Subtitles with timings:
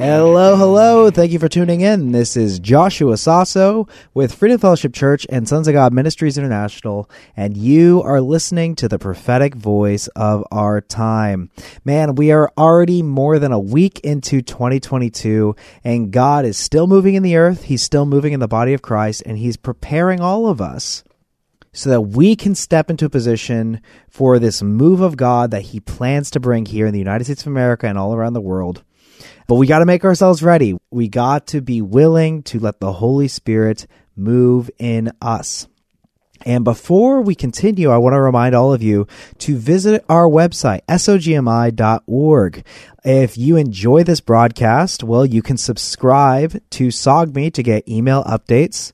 [0.00, 1.10] Hello, hello.
[1.10, 2.12] Thank you for tuning in.
[2.12, 7.54] This is Joshua Sasso with Freedom Fellowship Church and Sons of God Ministries International, and
[7.54, 11.50] you are listening to the prophetic voice of our time.
[11.84, 17.14] Man, we are already more than a week into 2022, and God is still moving
[17.14, 17.64] in the earth.
[17.64, 21.04] He's still moving in the body of Christ, and He's preparing all of us
[21.74, 25.78] so that we can step into a position for this move of God that He
[25.78, 28.82] plans to bring here in the United States of America and all around the world.
[29.50, 30.78] But we got to make ourselves ready.
[30.92, 35.66] We got to be willing to let the Holy Spirit move in us.
[36.42, 40.82] And before we continue, I want to remind all of you to visit our website,
[40.88, 42.64] sogmi.org.
[43.02, 48.92] If you enjoy this broadcast, well, you can subscribe to SOGME to get email updates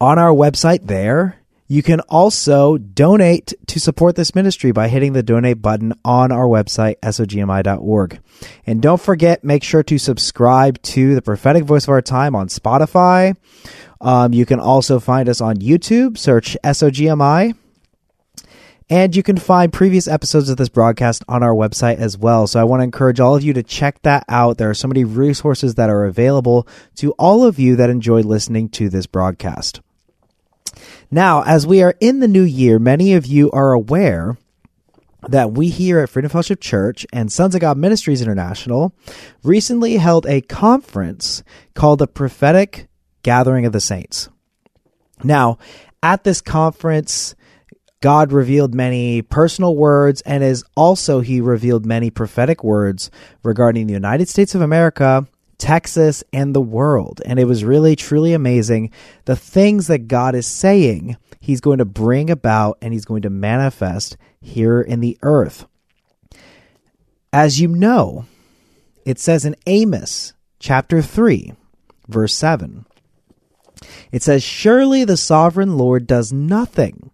[0.00, 1.43] on our website there.
[1.74, 6.46] You can also donate to support this ministry by hitting the donate button on our
[6.46, 8.20] website, sogmi.org.
[8.64, 12.46] And don't forget, make sure to subscribe to the prophetic voice of our time on
[12.46, 13.34] Spotify.
[14.00, 17.56] Um, you can also find us on YouTube, search SOGMI.
[18.88, 22.46] And you can find previous episodes of this broadcast on our website as well.
[22.46, 24.58] So I want to encourage all of you to check that out.
[24.58, 28.68] There are so many resources that are available to all of you that enjoy listening
[28.68, 29.80] to this broadcast.
[31.14, 34.36] Now, as we are in the new year, many of you are aware
[35.28, 38.92] that we here at Freedom Fellowship Church and Sons of God Ministries International
[39.44, 42.88] recently held a conference called the Prophetic
[43.22, 44.28] Gathering of the Saints.
[45.22, 45.58] Now,
[46.02, 47.36] at this conference,
[48.00, 53.08] God revealed many personal words and as also he revealed many prophetic words
[53.44, 55.28] regarding the United States of America
[55.58, 57.20] Texas, and the world.
[57.24, 58.90] And it was really, truly amazing
[59.24, 63.30] the things that God is saying He's going to bring about and He's going to
[63.30, 65.66] manifest here in the earth.
[67.32, 68.26] As you know,
[69.04, 71.52] it says in Amos chapter 3,
[72.08, 72.86] verse 7,
[74.12, 77.10] it says, Surely the sovereign Lord does nothing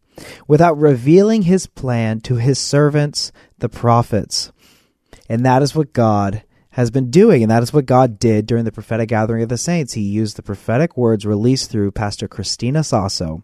[0.47, 4.53] without revealing his plan to his servants, the prophets.
[5.29, 6.43] And that is what God
[6.81, 7.43] has been doing.
[7.43, 9.93] And that is what God did during the prophetic gathering of the saints.
[9.93, 13.43] He used the prophetic words released through Pastor Christina Sasso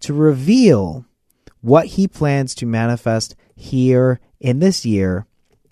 [0.00, 1.04] to reveal
[1.60, 5.26] what he plans to manifest here in this year,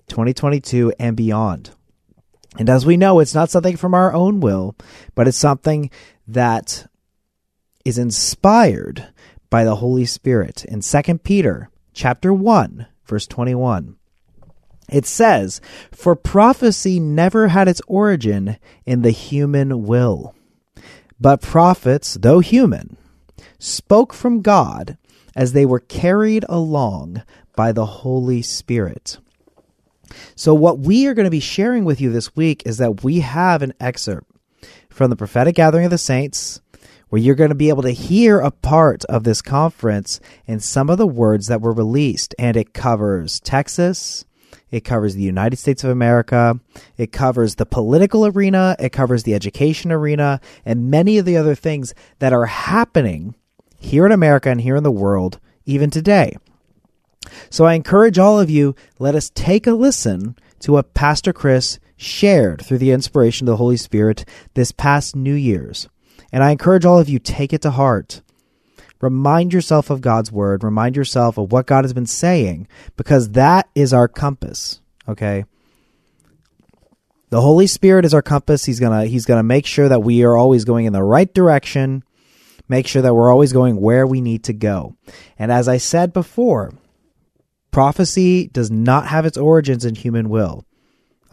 [0.08, 1.70] 2022 and beyond.
[2.58, 4.74] And as we know, it's not something from our own will,
[5.14, 5.90] but it's something
[6.26, 6.86] that
[7.84, 9.08] is inspired
[9.50, 10.64] by the Holy Spirit.
[10.64, 13.96] In 2 Peter chapter 1, verse 21,
[14.88, 15.60] it says,
[15.92, 20.34] For prophecy never had its origin in the human will.
[21.20, 22.96] But prophets, though human,
[23.58, 24.98] spoke from God
[25.34, 27.22] as they were carried along
[27.54, 29.18] by the Holy Spirit.
[30.34, 33.20] So, what we are going to be sharing with you this week is that we
[33.20, 34.30] have an excerpt
[34.88, 36.60] from the prophetic gathering of the saints
[37.08, 40.90] where you're going to be able to hear a part of this conference and some
[40.90, 42.34] of the words that were released.
[42.38, 44.24] And it covers Texas,
[44.76, 46.60] it covers the United States of America.
[46.98, 48.76] It covers the political arena.
[48.78, 53.36] It covers the education arena and many of the other things that are happening
[53.78, 56.36] here in America and here in the world even today.
[57.48, 61.78] So I encourage all of you, let us take a listen to what Pastor Chris
[61.96, 65.88] shared through the inspiration of the Holy Spirit this past New Year's.
[66.30, 68.20] And I encourage all of you, take it to heart.
[69.00, 70.64] Remind yourself of God's word.
[70.64, 72.66] Remind yourself of what God has been saying
[72.96, 74.80] because that is our compass.
[75.08, 75.44] Okay.
[77.28, 78.64] The Holy Spirit is our compass.
[78.64, 81.02] He's going to, he's going to make sure that we are always going in the
[81.02, 82.04] right direction.
[82.68, 84.96] Make sure that we're always going where we need to go.
[85.38, 86.72] And as I said before,
[87.70, 90.64] prophecy does not have its origins in human will.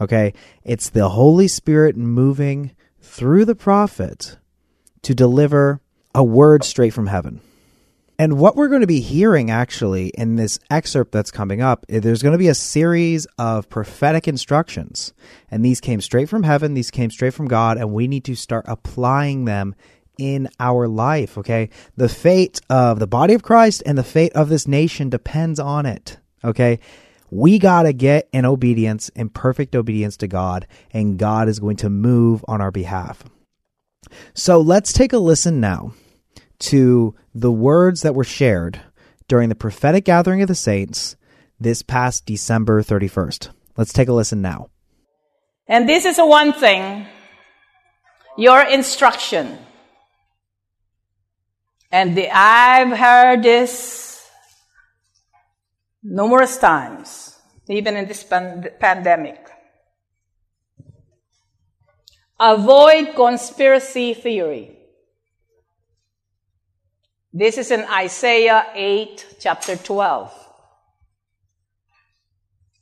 [0.00, 0.34] Okay.
[0.64, 4.36] It's the Holy Spirit moving through the prophet
[5.02, 5.80] to deliver
[6.14, 7.40] a word straight from heaven.
[8.18, 11.98] And what we're going to be hearing actually in this excerpt that's coming up, eh,
[11.98, 15.12] there's going to be a series of prophetic instructions.
[15.50, 18.36] And these came straight from heaven, these came straight from God, and we need to
[18.36, 19.74] start applying them
[20.16, 21.70] in our life, okay?
[21.96, 25.86] The fate of the body of Christ and the fate of this nation depends on
[25.86, 26.78] it, okay?
[27.30, 31.76] We got to get in obedience, in perfect obedience to God, and God is going
[31.78, 33.24] to move on our behalf.
[34.34, 35.94] So let's take a listen now
[36.70, 38.80] to the words that were shared
[39.28, 41.16] during the prophetic gathering of the saints
[41.60, 43.50] this past December 31st.
[43.76, 44.68] Let's take a listen now.
[45.66, 47.06] And this is a one thing
[48.36, 49.58] your instruction.
[51.90, 54.28] And the, I've heard this
[56.02, 57.38] numerous times,
[57.68, 59.38] even in this pan- pandemic.
[62.40, 64.73] Avoid conspiracy theory.
[67.36, 70.32] This is in Isaiah 8, chapter 12.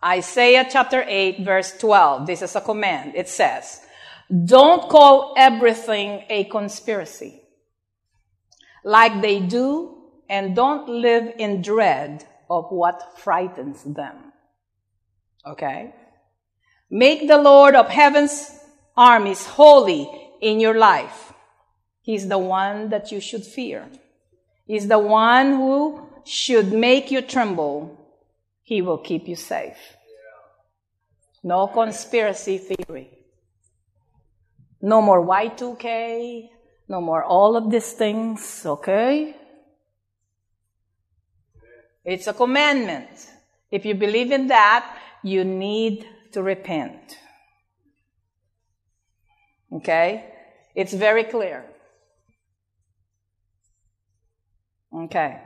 [0.05, 2.27] Isaiah chapter 8, verse 12.
[2.27, 3.15] This is a command.
[3.15, 3.81] It says,
[4.45, 7.41] Don't call everything a conspiracy
[8.85, 14.35] like they do, and don't live in dread of what frightens them.
[15.47, 15.95] Okay?
[16.91, 18.55] Make the Lord of heaven's
[18.99, 20.11] armies holy
[20.43, 21.33] in your life.
[22.03, 23.89] He's the one that you should fear
[24.67, 27.99] is the one who should make you tremble.
[28.62, 29.97] He will keep you safe.
[31.43, 33.11] No conspiracy theory.
[34.81, 36.49] No more Y2K.
[36.88, 39.37] No more all of these things, okay?
[42.05, 43.31] It's a commandment.
[43.70, 47.17] If you believe in that, you need to repent.
[49.73, 50.26] Okay?
[50.75, 51.65] It's very clear.
[54.94, 55.41] Okay.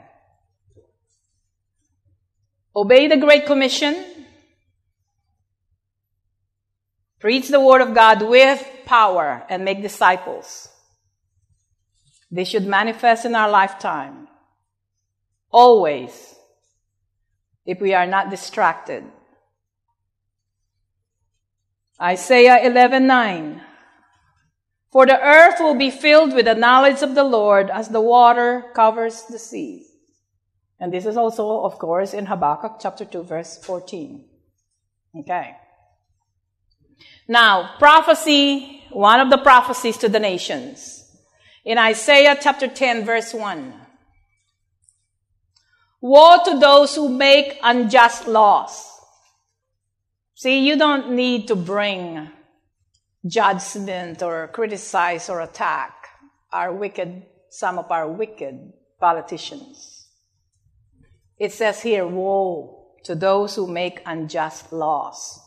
[2.75, 4.05] Obey the Great Commission.
[7.21, 10.69] Preach the Word of God with power and make disciples.
[12.31, 14.29] They should manifest in our lifetime.
[15.51, 16.35] Always.
[17.65, 19.05] If we are not distracted.
[22.01, 23.63] Isaiah 11:9
[24.97, 28.65] for the earth will be filled with the knowledge of the Lord as the water
[28.75, 29.85] covers the sea.
[30.81, 34.25] And this is also, of course, in Habakkuk chapter 2, verse 14.
[35.19, 35.55] Okay.
[37.29, 41.05] Now, prophecy, one of the prophecies to the nations.
[41.63, 43.75] In Isaiah chapter 10, verse 1.
[46.01, 48.83] Woe to those who make unjust laws.
[50.37, 52.31] See, you don't need to bring
[53.27, 55.93] judgment or criticize or attack
[56.53, 60.09] our wicked, some of our wicked politicians.
[61.39, 65.39] It says here, woe to those who make unjust laws,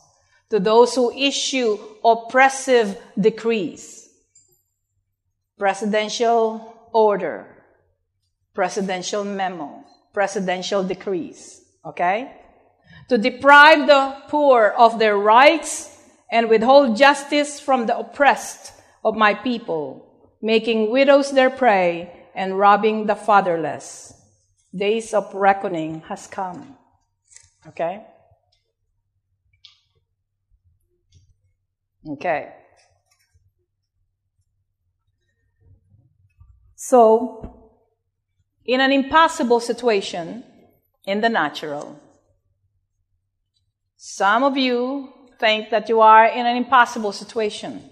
[0.50, 4.08] to those who issue oppressive decrees,
[5.58, 7.64] presidential order,
[8.54, 12.36] presidential memo, presidential decrees, okay?
[13.08, 15.99] To deprive the poor of their rights
[16.30, 18.72] and withhold justice from the oppressed
[19.04, 24.14] of my people, making widows their prey and robbing the fatherless.
[24.74, 26.76] Days of reckoning has come.
[27.66, 28.04] Okay?
[32.08, 32.52] Okay.
[36.76, 37.72] So,
[38.64, 40.44] in an impossible situation
[41.04, 42.00] in the natural,
[43.96, 47.90] some of you think that you are in an impossible situation.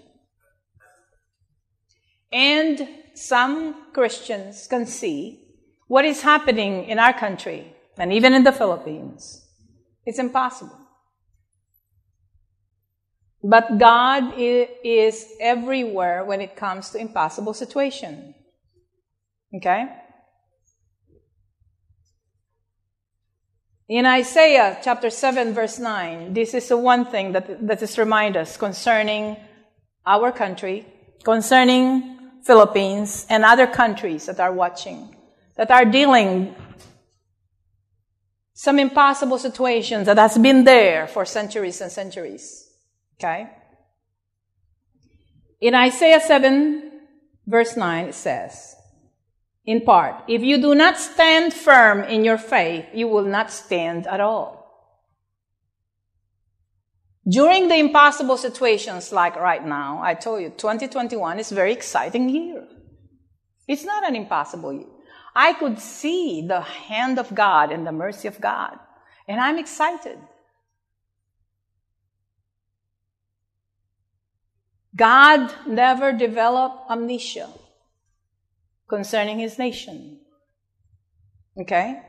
[2.31, 5.43] And some Christians can see
[5.87, 9.45] what is happening in our country and even in the Philippines.
[10.05, 10.77] It's impossible.
[13.43, 18.35] But God is everywhere when it comes to impossible situation.
[19.55, 19.87] Okay?
[23.89, 28.37] In Isaiah chapter 7 verse 9, this is the one thing that, that is remind
[28.37, 29.35] us concerning
[30.05, 30.85] our country,
[31.23, 35.15] concerning Philippines and other countries that are watching,
[35.57, 36.53] that are dealing
[38.53, 42.69] some impossible situations that has been there for centuries and centuries.
[43.17, 43.49] Okay?
[45.61, 46.91] In Isaiah 7
[47.47, 48.75] verse 9 it says,
[49.69, 50.23] in part.
[50.27, 54.49] If you do not stand firm in your faith, you will not stand at all.
[57.29, 62.29] During the impossible situations like right now, I told you 2021 is a very exciting
[62.29, 62.67] year.
[63.67, 64.73] It's not an impossible.
[64.73, 64.89] Year.
[65.35, 68.75] I could see the hand of God and the mercy of God,
[69.27, 70.17] and I'm excited.
[74.95, 77.49] God never developed amnesia
[78.89, 80.19] concerning his nation.
[81.59, 82.01] Okay?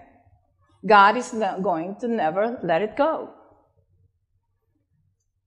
[0.86, 3.30] God is not going to never let it go.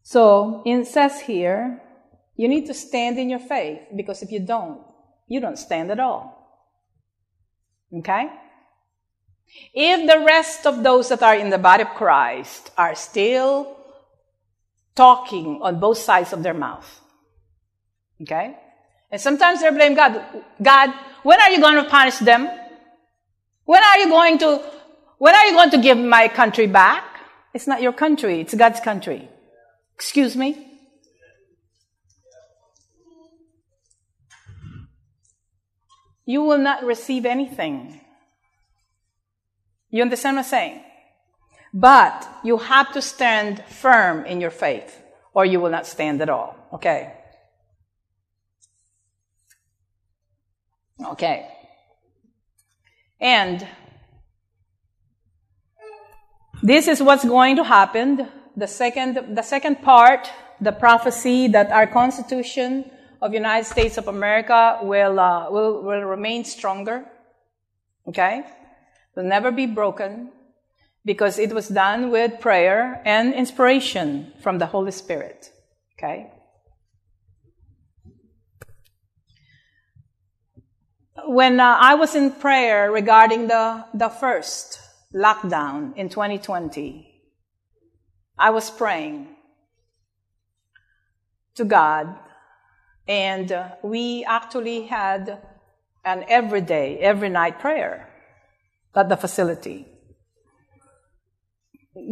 [0.04, 1.82] So it says here,
[2.36, 4.82] you need to stand in your faith because if you don't,
[5.28, 6.44] you don't stand at all.
[7.94, 8.30] Okay?
[9.74, 13.78] If the rest of those that are in the body of Christ are still
[14.96, 17.02] talking on both sides of their mouth,
[18.22, 18.58] okay?
[19.14, 20.26] And sometimes they blame God.
[20.60, 20.92] God,
[21.22, 22.50] when are you going to punish them?
[23.64, 24.60] When are you going to,
[25.20, 27.04] when are you going to give my country back?
[27.54, 29.30] It's not your country, it's God's country.
[29.94, 30.68] Excuse me?
[36.26, 38.02] You will not receive anything.
[39.92, 40.84] You understand what I'm saying?
[41.72, 45.00] But you have to stand firm in your faith,
[45.36, 46.56] or you will not stand at all.
[46.74, 47.14] Okay?
[51.14, 51.48] Okay.
[53.22, 53.68] And
[56.64, 58.28] this is what's going to happen.
[58.58, 60.28] The second, the second part,
[60.60, 62.90] the prophecy that our Constitution
[63.22, 67.06] of United States of America will, uh, will, will remain stronger.
[68.08, 68.42] Okay?
[69.16, 70.32] Will never be broken
[71.06, 75.52] because it was done with prayer and inspiration from the Holy Spirit.
[75.94, 76.32] Okay?
[81.28, 84.80] When uh, I was in prayer regarding the, the first
[85.14, 87.10] lockdown in 2020,
[88.38, 89.28] I was praying
[91.56, 92.16] to God,
[93.08, 95.42] and uh, we actually had
[96.04, 98.10] an everyday, every night prayer
[98.96, 99.88] at the facility.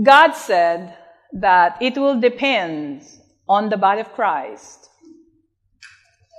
[0.04, 0.96] God said
[1.34, 3.04] that it will depend
[3.50, 4.91] on the body of Christ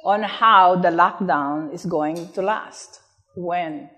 [0.02, 3.00] on how the lockdown is going to last.
[3.35, 3.88] When?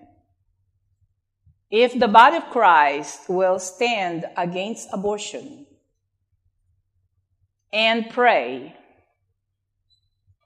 [1.71, 5.65] If the body of Christ will stand against abortion
[7.73, 8.75] and pray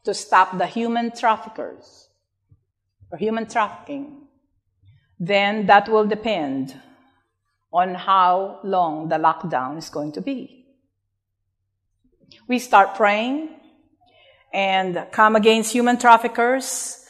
[0.05, 2.07] to stop the human traffickers
[3.11, 4.27] or human trafficking,
[5.19, 6.73] then that will depend
[7.71, 10.65] on how long the lockdown is going to be.
[12.47, 13.58] We start praying
[14.53, 17.05] and come against human traffickers.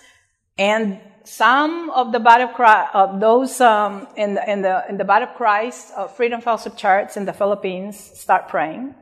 [0.58, 4.98] And some of the body of Christ, of those um, in, the, in, the, in
[4.98, 8.96] the body of Christ, uh, Freedom Fellowship Church in the Philippines, start praying.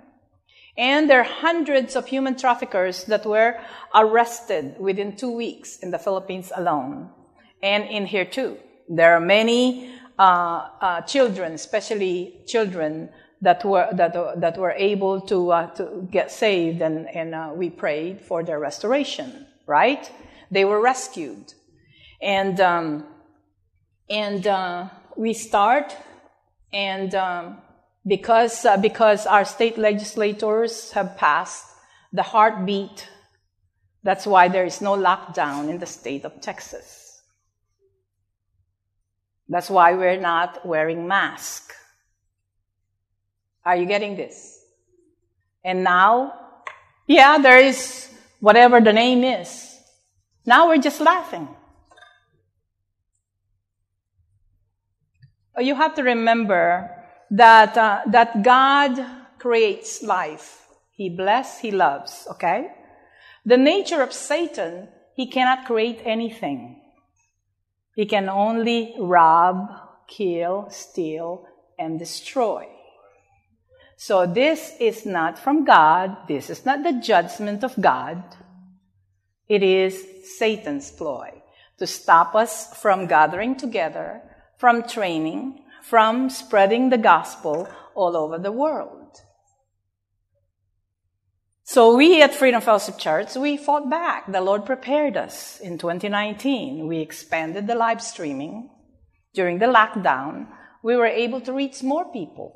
[0.78, 3.60] And there are hundreds of human traffickers that were
[3.96, 7.10] arrested within two weeks in the Philippines alone,
[7.64, 8.58] and in here too.
[8.88, 13.10] There are many uh, uh, children, especially children
[13.42, 17.52] that were that, uh, that were able to uh, to get saved, and and uh,
[17.54, 19.46] we prayed for their restoration.
[19.66, 20.12] Right?
[20.50, 21.54] They were rescued,
[22.22, 23.06] and um,
[24.10, 25.96] and uh, we start,
[26.74, 27.58] and um,
[28.06, 31.66] because uh, because our state legislators have passed
[32.14, 33.10] the heartbeat.
[34.04, 37.22] That's why there is no lockdown in the state of Texas.
[39.50, 41.76] That's why we're not wearing masks.
[43.68, 44.64] Are you getting this?
[45.62, 46.32] And now,
[47.06, 48.10] yeah, there is
[48.40, 49.78] whatever the name is.
[50.46, 51.50] Now we're just laughing.
[55.60, 56.90] You have to remember
[57.32, 59.06] that, uh, that God
[59.38, 60.66] creates life.
[60.92, 62.72] He bless, He loves, okay?
[63.46, 66.82] The nature of Satan, he cannot create anything.
[67.96, 69.68] He can only rob,
[70.08, 71.46] kill, steal,
[71.78, 72.77] and destroy.
[74.00, 76.28] So this is not from God.
[76.28, 78.24] This is not the judgment of God.
[79.50, 80.06] It is
[80.38, 81.42] Satan's ploy
[81.80, 84.22] to stop us from gathering together,
[84.58, 89.18] from training, from spreading the gospel all over the world.
[91.64, 94.32] So we at Freedom Fellowship Church, we fought back.
[94.32, 96.88] The Lord prepared us in 2019.
[96.88, 98.70] We expanded the live streaming.
[99.34, 100.48] During the lockdown,
[100.84, 102.54] we were able to reach more people.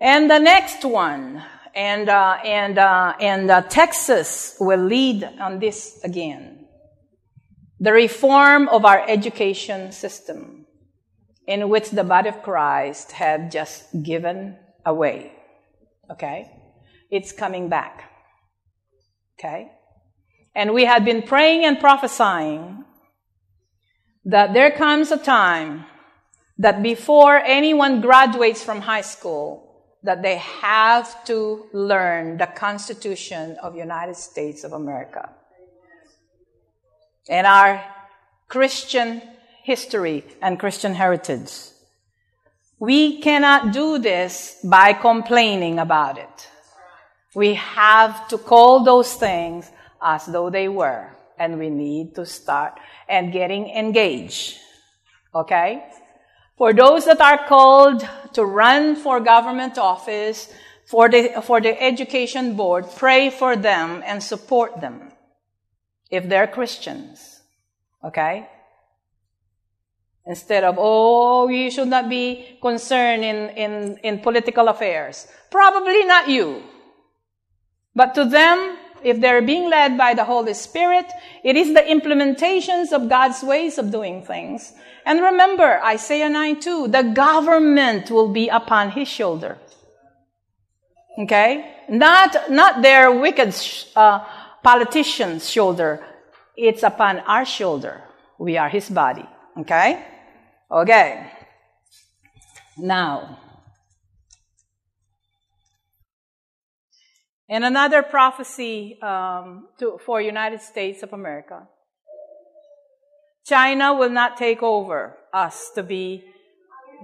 [0.00, 1.42] And the next one,
[1.74, 6.66] and uh, and uh, and uh, Texas will lead on this again.
[7.80, 10.66] The reform of our education system,
[11.46, 15.32] in which the body of Christ had just given away.
[16.10, 16.50] Okay,
[17.10, 18.10] it's coming back.
[19.38, 19.70] Okay?
[20.54, 22.84] And we had been praying and prophesying
[24.24, 25.86] that there comes a time
[26.58, 29.69] that before anyone graduates from high school,
[30.02, 35.30] that they have to learn the Constitution of United States of America.
[37.28, 37.84] And our
[38.48, 39.22] Christian
[39.62, 41.52] history and Christian heritage.
[42.78, 46.48] We cannot do this by complaining about it.
[47.34, 49.70] We have to call those things
[50.02, 51.10] as though they were.
[51.38, 54.58] And we need to start and getting engaged.
[55.34, 55.84] Okay?
[56.60, 60.52] For those that are called to run for government office,
[60.84, 65.10] for the, for the education board, pray for them and support them
[66.10, 67.40] if they're Christians.
[68.04, 68.46] Okay?
[70.26, 75.28] Instead of, oh, you should not be concerned in, in, in political affairs.
[75.50, 76.62] Probably not you.
[77.94, 81.06] But to them, if they're being led by the Holy Spirit,
[81.42, 84.72] it is the implementations of God's ways of doing things.
[85.04, 89.58] And remember, Isaiah 9 2, the government will be upon his shoulder.
[91.18, 91.74] Okay?
[91.88, 93.54] Not, not their wicked
[93.96, 94.24] uh,
[94.62, 96.04] politician's shoulder.
[96.56, 98.02] It's upon our shoulder.
[98.38, 99.26] We are his body.
[99.58, 100.04] Okay?
[100.70, 101.30] Okay.
[102.78, 103.38] Now,
[107.50, 111.66] And another prophecy um, to, for United States of America.
[113.44, 116.22] China will not take over us to be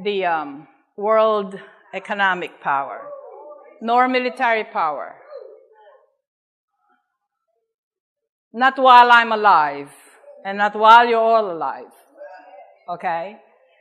[0.05, 1.59] the um, world
[1.93, 3.01] economic power,
[3.81, 5.17] nor military power.
[8.53, 9.91] Not while I'm alive,
[10.45, 11.91] and not while you're all alive.
[12.89, 13.39] Okay?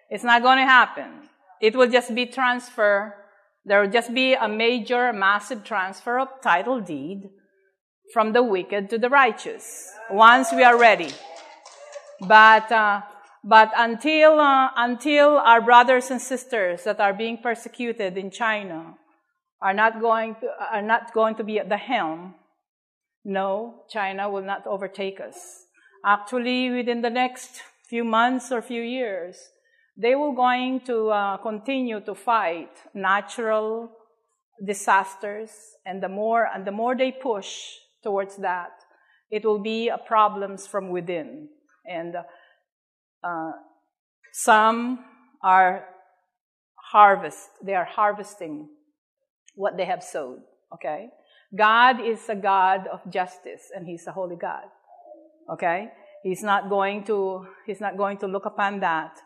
[0.10, 1.30] It's not going to happen.
[1.62, 3.14] It will just be transfer
[3.66, 7.30] there will just be a major, massive transfer of title deed
[8.14, 11.10] from the wicked to the righteous once we are ready.
[12.22, 13.02] But, uh,
[13.44, 18.96] but until, uh, until our brothers and sisters that are being persecuted in China
[19.62, 22.36] are not going to, are not going to be at the helm,
[23.24, 25.66] no, China will not overtake us.
[26.06, 29.50] Actually, within the next few months or few years,
[29.98, 33.90] they were going to uh, continue to fight natural
[34.66, 35.52] disasters,
[35.86, 37.50] and the more and the more they push
[38.04, 38.72] towards that,
[39.32, 41.50] it will be problems from within.
[41.86, 42.16] And
[43.24, 43.52] uh,
[44.34, 45.06] some
[45.42, 45.86] are
[46.92, 48.68] harvest; they are harvesting
[49.56, 50.42] what they have sowed.
[50.74, 51.08] Okay,
[51.58, 54.66] God is a God of justice, and He's a holy God.
[55.54, 55.90] Okay,
[56.24, 59.22] He's not going to He's not going to look upon that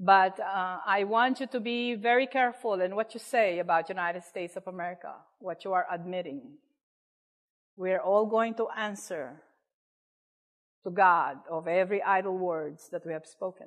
[0.00, 4.22] but uh, I want you to be very careful in what you say about United
[4.22, 6.42] States of America, what you are admitting.
[7.76, 9.42] We're all going to answer
[10.84, 13.66] to God of every idle words that we have spoken.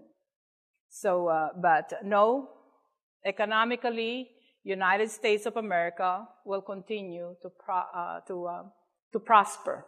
[0.89, 2.49] So, uh, but no,
[3.25, 4.29] economically,
[4.63, 8.63] United States of America will continue to pro- uh, to uh,
[9.11, 9.85] to prosper.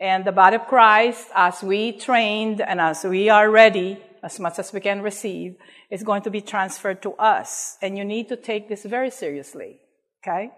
[0.00, 4.58] And the body of Christ, as we trained and as we are ready, as much
[4.58, 5.56] as we can receive,
[5.90, 7.76] is going to be transferred to us.
[7.82, 9.80] And you need to take this very seriously.
[10.22, 10.50] Okay?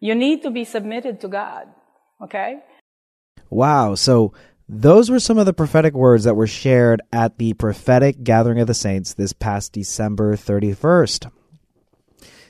[0.00, 1.68] You need to be submitted to God.
[2.22, 2.60] Okay?
[3.50, 3.94] Wow.
[3.94, 4.32] So
[4.68, 8.66] those were some of the prophetic words that were shared at the prophetic gathering of
[8.66, 11.30] the saints this past December 31st.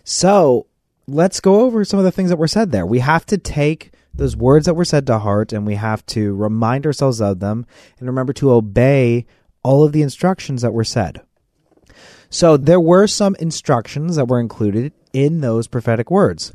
[0.04, 0.66] So
[1.06, 2.86] let's go over some of the things that were said there.
[2.86, 6.34] We have to take those words that were said to heart and we have to
[6.34, 7.64] remind ourselves of them
[7.98, 9.24] and remember to obey
[9.62, 11.22] all of the instructions that were said.
[12.28, 16.52] So there were some instructions that were included in those prophetic words.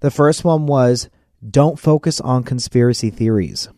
[0.00, 1.10] The first one was
[1.46, 3.68] don't focus on conspiracy theories.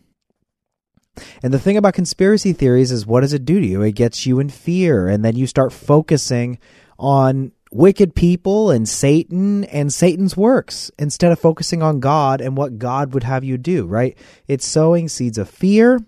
[1.43, 3.81] And the thing about conspiracy theories is what does it do to you?
[3.81, 6.57] It gets you in fear, and then you start focusing
[6.97, 12.79] on wicked people and Satan and Satan's works instead of focusing on God and what
[12.79, 14.17] God would have you do, right?
[14.47, 15.99] It's sowing seeds of fear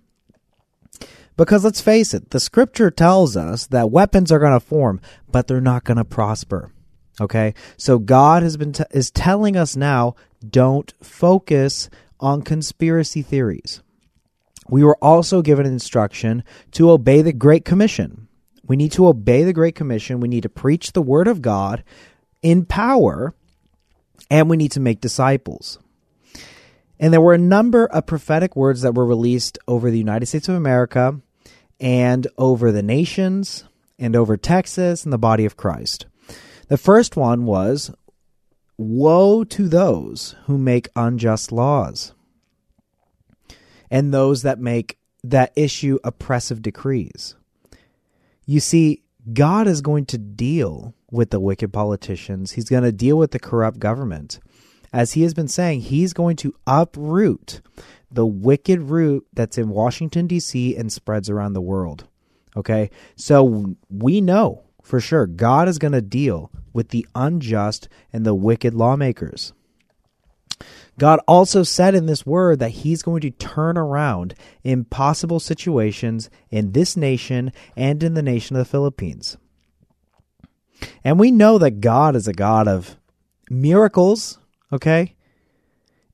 [1.37, 4.99] because let's face it, the scripture tells us that weapons are going to form,
[5.31, 6.71] but they're not going to prosper.
[7.21, 7.53] Okay?
[7.77, 10.15] So God has been t- is telling us now
[10.47, 11.89] don't focus
[12.19, 13.81] on conspiracy theories.
[14.67, 18.26] We were also given instruction to obey the Great Commission.
[18.67, 20.19] We need to obey the Great Commission.
[20.19, 21.83] We need to preach the Word of God
[22.41, 23.33] in power,
[24.29, 25.79] and we need to make disciples.
[26.99, 30.49] And there were a number of prophetic words that were released over the United States
[30.49, 31.21] of America
[31.79, 33.63] and over the nations
[33.99, 36.07] and over Texas and the body of Christ.
[36.67, 37.91] The first one was
[38.77, 42.13] Woe to those who make unjust laws.
[43.89, 47.36] and those that make that issue oppressive decrees.
[48.47, 52.53] You see, God is going to deal with the wicked politicians.
[52.53, 54.39] He's going to deal with the corrupt government.
[54.93, 57.59] As he has been saying, he's going to uproot
[58.09, 60.77] the wicked root that's in Washington, D.C.
[60.77, 62.07] and spreads around the world.
[62.55, 62.89] Okay?
[63.17, 68.33] So we know for sure God is going to deal with the unjust and the
[68.33, 69.51] wicked lawmakers.
[70.99, 74.33] God also said in this word that he's going to turn around
[74.63, 79.37] impossible situations in this nation and in the nation of the Philippines.
[81.03, 82.97] And we know that God is a God of
[83.49, 84.39] miracles,
[84.71, 85.15] okay?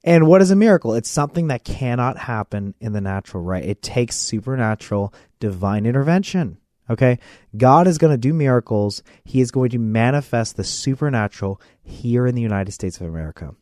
[0.03, 0.93] And what is a miracle?
[0.93, 3.63] It's something that cannot happen in the natural, right?
[3.63, 6.57] It takes supernatural divine intervention.
[6.89, 7.19] Okay?
[7.55, 9.03] God is going to do miracles.
[9.23, 13.55] He is going to manifest the supernatural here in the United States of America.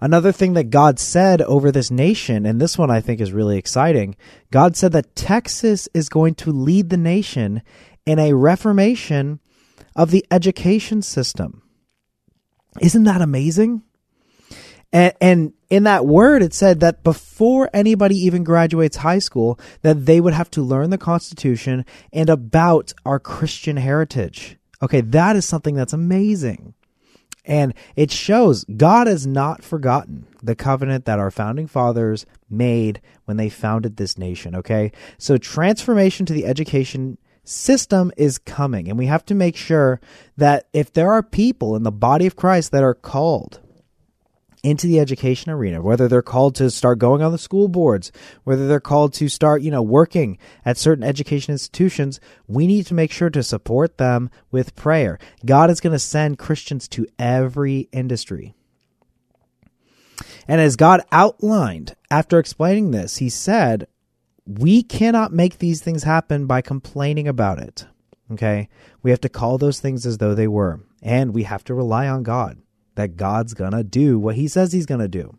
[0.00, 3.58] Another thing that God said over this nation, and this one I think is really
[3.58, 4.16] exciting
[4.50, 7.62] God said that Texas is going to lead the nation
[8.06, 9.40] in a reformation
[9.94, 11.62] of the education system.
[12.80, 13.82] Isn't that amazing?
[14.92, 20.06] And, and in that word, it said that before anybody even graduates high school, that
[20.06, 24.56] they would have to learn the Constitution and about our Christian heritage.
[24.80, 26.74] Okay, that is something that's amazing.
[27.48, 33.38] And it shows God has not forgotten the covenant that our founding fathers made when
[33.38, 34.54] they founded this nation.
[34.54, 34.92] Okay.
[35.16, 38.88] So transformation to the education system is coming.
[38.88, 40.00] And we have to make sure
[40.36, 43.60] that if there are people in the body of Christ that are called
[44.68, 48.12] into the education arena, whether they're called to start going on the school boards,
[48.44, 52.92] whether they're called to start, you know, working at certain education institutions, we need to
[52.92, 55.18] make sure to support them with prayer.
[55.46, 58.54] God is going to send Christians to every industry.
[60.46, 63.86] And as God outlined after explaining this, he said,
[64.44, 67.86] we cannot make these things happen by complaining about it.
[68.32, 68.68] Okay?
[69.02, 70.80] We have to call those things as though they were.
[71.02, 72.58] And we have to rely on God
[72.98, 75.38] that God's going to do what he says he's going to do.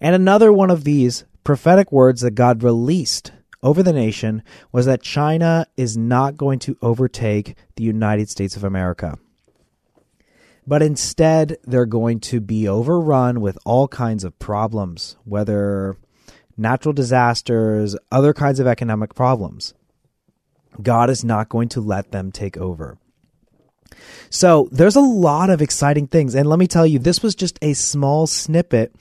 [0.00, 3.30] And another one of these prophetic words that God released
[3.62, 8.64] over the nation was that China is not going to overtake the United States of
[8.64, 9.16] America.
[10.66, 15.96] But instead, they're going to be overrun with all kinds of problems, whether
[16.56, 19.74] natural disasters, other kinds of economic problems.
[20.82, 22.98] God is not going to let them take over.
[24.30, 26.34] So there's a lot of exciting things.
[26.34, 28.94] And let me tell you, this was just a small snippet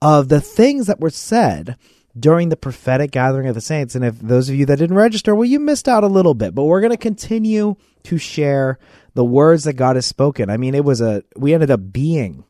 [0.00, 1.76] of the things that were said
[2.18, 3.94] during the prophetic gathering of the saints.
[3.94, 6.54] And if those of you that didn't register, well, you missed out a little bit,
[6.54, 8.78] but we're going to continue to share
[9.14, 10.50] the words that God has spoken.
[10.50, 12.44] I mean, it was a, we ended up being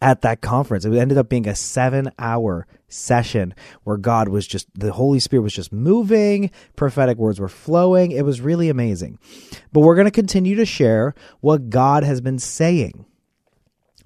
[0.00, 0.84] at that conference.
[0.84, 5.42] It ended up being a seven hour session where God was just, the Holy Spirit
[5.42, 8.12] was just moving, prophetic words were flowing.
[8.12, 9.18] It was really amazing.
[9.72, 13.04] But we're going to continue to share what God has been saying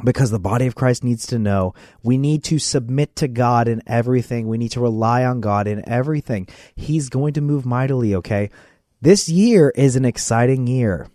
[0.04, 3.82] because the body of Christ needs to know we need to submit to God in
[3.86, 4.48] everything.
[4.48, 6.48] We need to rely on God in everything.
[6.74, 8.50] He's going to move mightily, okay?
[9.00, 11.08] This year is an exciting year.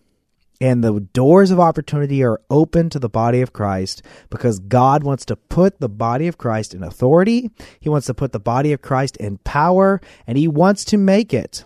[0.60, 5.26] And the doors of opportunity are open to the body of Christ because God wants
[5.26, 7.52] to put the body of Christ in authority.
[7.80, 11.34] He wants to put the body of Christ in power and he wants to make
[11.34, 11.66] it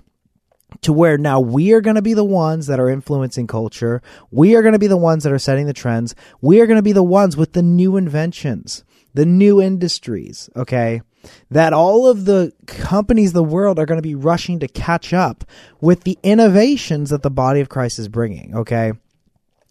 [0.81, 4.01] to where now we are going to be the ones that are influencing culture.
[4.29, 6.15] We are going to be the ones that are setting the trends.
[6.41, 10.49] We are going to be the ones with the new inventions, the new industries.
[10.55, 11.01] Okay
[11.49, 15.13] that all of the companies of the world are going to be rushing to catch
[15.13, 15.43] up
[15.79, 18.93] with the innovations that the body of Christ is bringing, okay?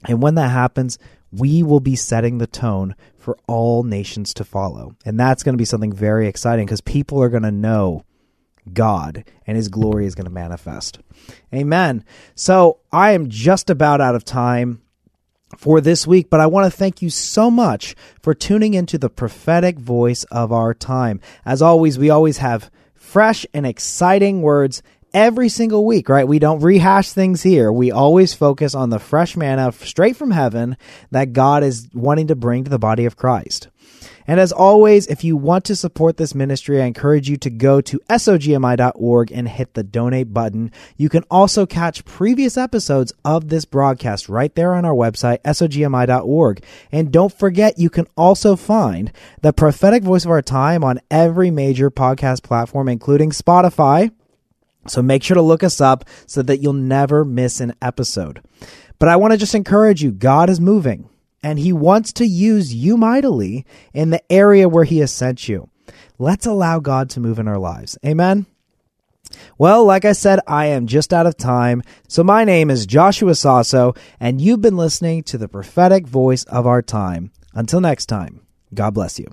[0.07, 0.99] And when that happens,
[1.33, 4.97] we will be setting the tone for all nations to follow.
[5.05, 8.05] And that's going to be something very exciting because people are going to know
[8.73, 10.99] God and his glory is going to manifest.
[11.55, 12.05] Amen.
[12.35, 14.83] So I am just about out of time
[15.57, 19.11] for this week, but I want to thank you so much for tuning into the
[19.11, 21.21] prophetic voice of our time.
[21.45, 24.83] As always, we always have fresh and exciting words
[25.13, 26.29] every single week, right?
[26.29, 27.73] We don't rehash things here.
[27.73, 30.77] We always focus on the fresh manna straight from heaven
[31.11, 33.69] that God is wanting to bring to the body of Christ.
[34.27, 37.81] And as always, if you want to support this ministry, I encourage you to go
[37.81, 40.73] to sogmi.org and hit the donate button.
[40.97, 46.65] You can also catch previous episodes of this broadcast right there on our website, sogmi.org.
[46.93, 51.51] And don't forget, you can also find the prophetic voice of our time on every
[51.51, 54.11] major podcast platform, including Spotify.
[54.87, 58.43] So make sure to look us up so that you'll never miss an episode.
[58.99, 61.10] But I want to just encourage you, God is moving
[61.43, 65.69] and he wants to use you mightily in the area where he has sent you.
[66.19, 67.97] Let's allow God to move in our lives.
[68.05, 68.47] Amen.
[69.59, 71.83] Well, like I said, I am just out of time.
[72.09, 76.67] So my name is Joshua Sasso, and you've been listening to the prophetic voice of
[76.67, 77.31] our time.
[77.55, 78.41] Until next time,
[78.75, 79.27] God bless you.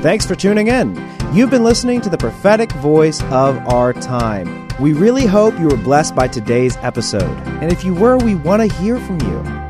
[0.00, 0.96] Thanks for tuning in.
[1.32, 4.68] You've been listening to the prophetic voice of our time.
[4.80, 7.36] We really hope you were blessed by today's episode.
[7.60, 9.69] And if you were, we want to hear from you.